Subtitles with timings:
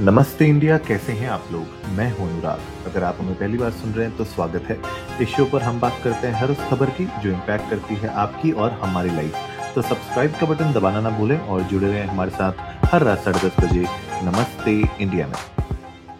[0.00, 1.64] नमस्ते इंडिया, कैसे हैं आप लोग?
[1.96, 4.78] मैं हूँ अनुराग। अगर आप हमें पहली बार सुन रहे हैं तो स्वागत है।
[5.22, 8.08] इस शो पर हम बात करते हैं हर उस खबर की जो इम्पैक्ट करती है
[8.22, 12.30] आपकी और हमारी लाइफ तो सब्सक्राइब का बटन दबाना ना भूलें और जुड़े रहें हमारे
[12.30, 13.84] साथ हर रात साढ़े दस बजे
[14.24, 15.36] नमस्ते इंडिया में।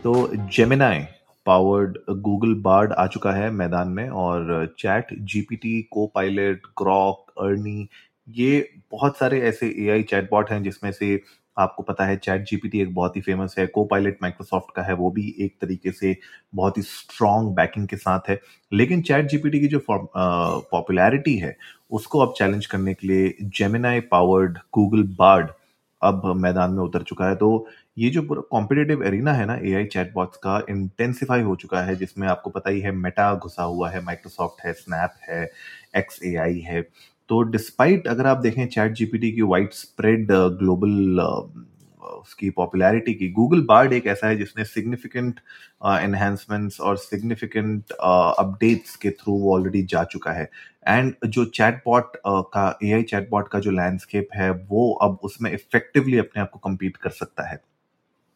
[0.03, 1.05] तो जेमिनाई
[1.47, 7.89] पावर्ड गूगल बार्ड आ चुका है मैदान में और chat GPT Copilot Grok Ernie
[8.29, 11.17] ये बहुत सारे ऐसे एआई चैटबॉट हैं जिसमें से
[11.57, 14.95] आपको पता है, चैट जीपीटी एक बहुत ही फ़ेमस है को पायलट माइक्रोसॉफ्ट का है,
[14.95, 16.17] वो भी एक तरीके से
[16.55, 18.41] बहुत ही स्ट्रॉन्ग बैकिंग के साथ है।
[18.73, 21.57] लेकिन चैट जीपीटी की जो पॉपुलैरिटी है,
[21.91, 25.51] उसको अब चैलेंज करने के लिए जेमिनाई पावर्ड गूगल बार्ड
[26.03, 27.67] अब मैदान में उतर चुका है। तो
[27.99, 31.97] ये जो पूरा कॉम्पिटेटिव एरिना है ना ए आई चैटबॉट्स का इंटेंसिफाई हो चुका है,
[31.97, 35.45] जिसमें आपको पता ही है मेटा घुसा हुआ है माइक्रोसॉफ्ट है स्नैप है
[35.97, 36.81] एक्स ए आई है।
[37.29, 41.21] तो डिस्पाइट अगर आप देखें चैट जीपीटी की वाइड स्प्रेड ग्लोबल
[42.03, 45.41] उसकी पॉपुलैरिटी की गूगल बार्ड एक ऐसा है जिसने सिग्निफिकेंट
[45.87, 50.51] एनहेंसमेंट्स uh, और सिग्निफिकेंट अपडेट्स uh, के थ्रू वो ऑलरेडी जा चुका है।
[50.89, 56.19] एंड जो चैटबॉट uh, का एआई चैटबॉट का जो लैंडस्केप है वो अब उसमें इफेक्टिवली
[56.19, 57.61] अपने आप को कम्पीट कर सकता है।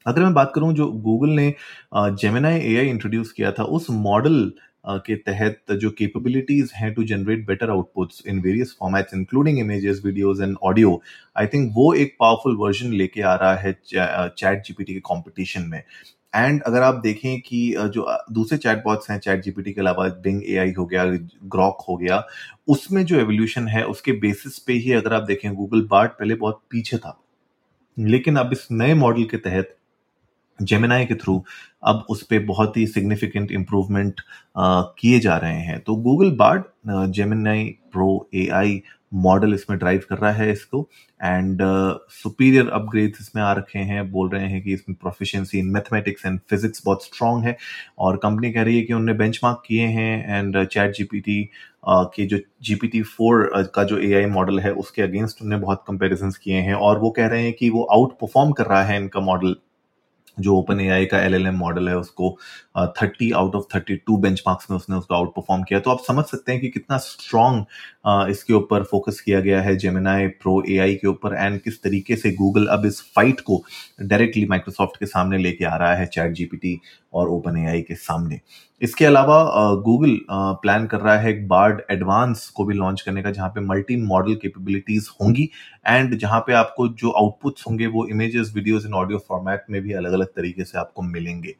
[0.06, 1.54] अगर मैं बात करूँ जो गूगल ने
[1.96, 4.52] जेमिनाई एआई इंट्रोड्यूस किया था उस मॉडल
[4.88, 10.40] के तहत जो कैपेबिलिटीज हैं to generate better outputs in various formats including images videos
[10.40, 11.00] and audio
[11.36, 15.82] I think वो एक पावरफुल वर्जन लेके आ रहा है चैट जीपीटी के कंपटीशन में।
[16.34, 17.60] एंड अगर आप देखें कि
[17.94, 21.96] जो दूसरे चैट बॉट्स हैं चैट जीपीटी के अलावा बिंग ए हो गया ग्रॉक हो
[21.96, 22.22] गया,
[22.68, 26.60] उसमें जो एवोल्यूशन है, उसके बेसिस पे ही अगर आप देखें गूगल बार्ट पहले बहुत
[26.70, 27.18] पीछे था।
[27.96, 29.75] लेकिन अब इस नए मॉडल के तहत
[30.58, 31.42] जेमिनाई के थ्रू
[31.84, 34.20] अब उस पर बहुत ही सिग्निफिकेंट इम्प्रूवमेंट
[34.58, 36.62] किए जा रहे हैं। तो Google Bard
[37.14, 38.80] Gemini Pro A I
[39.14, 40.80] model इसमें ड्राइव कर रहा है इसको।
[41.20, 41.58] एंड
[42.12, 46.38] सुपीरियर अपग्रेड्स इसमें आ रखे हैं। बोल रहे हैं कि इसमें proficiency in mathematics and
[46.50, 47.56] physics बहुत स्ट्रांग है।
[47.98, 51.42] और कंपनी कह रही है कि उन्होंने बेंचमार्क किए हैं एंड चैट जीपीटी
[51.88, 56.60] के जो जीपीटी फोर का जो एआई मॉडल है, उसके अगेंस्ट उन्होंने बहुत कंपेरिजन किए
[56.60, 59.56] हैं। और वो कह रहे हैं कि वो आउट परफॉर्म कर रहा है इनका मॉडल
[60.38, 62.36] जो ओपन एआई का एल एल एम मॉडल है, उसको
[62.98, 66.24] thirty out of thirty two bench में उसने उसको आउट परफॉर्म किया। तो आप समझ
[66.24, 71.08] सकते हैं कि कितना स्ट्रॉन्ग इसके ऊपर फोकस किया गया है जेमिनाई प्रो ए के
[71.08, 73.62] ऊपर एंड किस तरीके से गूगल अब इस फाइट को
[74.02, 76.78] डायरेक्टली माइक्रोसॉफ्ट के सामने लेके आ रहा है चैट जीपीटी
[77.14, 78.40] और ओपन एआई के सामने।
[78.82, 79.42] इसके अलावा
[79.84, 83.60] गूगल प्लान कर रहा है एक बार्ड एडवांस को भी लॉन्च करने का, जहाँ पे
[83.60, 85.48] मल्टी मॉडल कैपेबिलिटीज होंगी।
[85.86, 89.92] एंड जहाँ पे आपको जो आउटपुट्स होंगे, वो images videos in audio format में भी
[89.94, 91.54] अलग अलग तरीके से आपको मिलेंगे।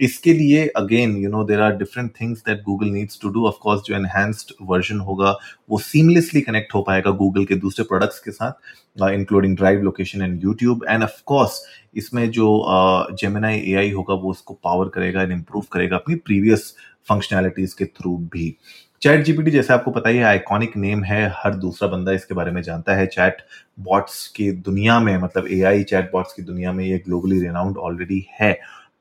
[0.00, 3.82] इसके लिए again you know there are different things that Google needs to do of course
[3.86, 5.36] जो एनहेंस्ड वर्जन होगा,
[5.70, 10.42] वो सीमलेसली कनेक्ट हो पाएगा गूगल के दूसरे प्रोडक्ट्स के साथ including drive location and
[10.44, 11.62] YouTube and of course
[11.96, 12.48] इसमें जो
[13.20, 16.74] जेमिनाई ए होगा, वो उसको पावर करेगा एंड इम्प्रूव करेगा अपनी प्रीवियस
[17.08, 18.56] फंक्शनैलिटीज के थ्रू भी।
[19.04, 22.50] चैट जीपीटी जैसे आपको पता ही है आइकॉनिक नेम है, हर दूसरा बंदा इसके बारे
[22.50, 23.42] में जानता है। चैट
[23.80, 27.76] बॉट्स की दुनिया में मतलब ए आई चैट बॉट्स की दुनिया में ये ग्लोबली रेनाउंड
[27.78, 28.52] ऑलरेडी है।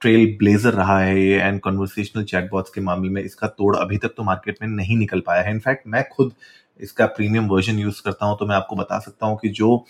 [0.02, 4.14] ट्रेल ब्लेजर रहा है ये एंड कन्वर्सेशनल चैटबॉट्स के मामले में इसका तोड़ अभी तक
[4.18, 6.34] तो मार्केट में नहीं निकल पाया है। इनफैक्ट मैं खुद
[6.80, 9.86] इसका प्रीमियम वर्जन यूज़ करता हूँ तो मैं आपको बता सकता हूँ कि जो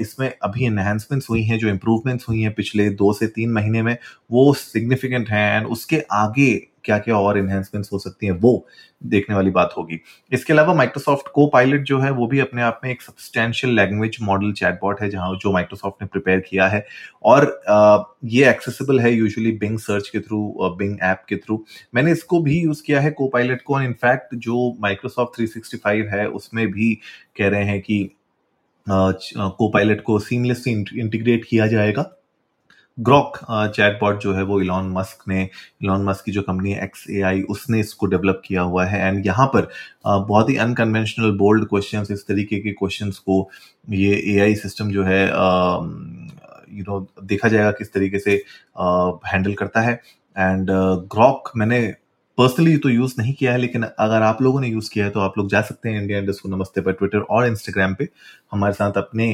[0.00, 3.96] इसमें अभी एनहेंसमेंट्स हुई हैं, जो इम्प्रूवमेंट्स हुई हैं पिछले दो से तीन महीने में,
[4.30, 6.50] वो सिग्निफिकेंट हैं एंड उसके आगे
[6.84, 8.66] क्या क्या और इन्हेंसमेंट्स हो सकती हैं, वो
[9.04, 10.00] देखने वाली बात होगी।
[10.32, 14.16] इसके अलावा माइक्रोसॉफ्ट को पायलट जो है, वो भी अपने आप में एक सब्सटैंशियल लैंग्वेज
[14.22, 16.84] मॉडल चैटबॉट है, जहाँ जो माइक्रोसॉफ्ट ने प्रिपेयर किया है।
[17.24, 21.64] और ये एक्सेसिबल है यूजुअली बिंग सर्च के थ्रू बिंग ऐप के थ्रू
[21.94, 26.66] मैंने इसको भी यूज़ किया है को पायलट को इनफैक्ट जो माइक्रोसॉफ्ट 365 है, उसमें
[26.68, 26.94] भी
[27.38, 28.10] कह रहे हैं कि
[28.86, 32.10] को पायलट को सीमलेसली इंटीग्रेट किया जाएगा।
[33.00, 37.20] ग्रॉक चैटबॉट जो है वो इलॉन मस्क ने इलॉन मस्क की जो कंपनी एक्स ए
[37.22, 39.68] आई उसने इसको डेवलप किया हुआ है। एंड यहाँ पर
[40.06, 43.48] बहुत ही अनकन्वेंशनल बोल्ड क्वेश्चंस इस तरीके के क्वेश्चंस को
[43.90, 45.24] ये ए आई सिस्टम जो है
[46.72, 48.32] यू नो देखा जाएगा किस तरीके से
[49.26, 49.92] हैंडल करता है।
[50.36, 50.70] एंड
[51.14, 51.80] ग्रॉक मैंने
[52.40, 55.20] पर्सनली तो यूज़ नहीं किया है, लेकिन अगर आप लोगों ने यूज़ किया है तो
[55.20, 58.08] आप लोग जा सकते हैं इंडिया इंडस्ट नमस्ते पर ट्विटर और इंस्टाग्राम पे।
[58.52, 59.28] हमारे साथ अपने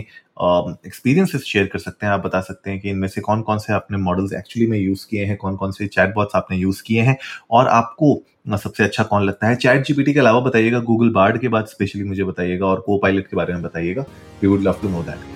[0.86, 3.72] एक्सपीरियंसेस शेयर कर सकते हैं। आप बता सकते हैं कि इनमें से कौन कौन से
[3.72, 7.02] आपने मॉडल्स एक्चुअली में यूज़ किए हैं कौन कौन से चैट बॉट्स आपने यूज़ किए
[7.02, 7.16] हैं,
[7.50, 8.22] और आपको
[8.56, 9.56] सबसे अच्छा कौन लगता है?
[9.56, 13.26] चैट जीपीटी के अलावा बताइएगा गूगल बार्ड के बाद स्पेशली मुझे बताइएगा, और को पायलट
[13.26, 14.04] के बारे में बताइएगा।
[14.42, 15.35] We would love to know that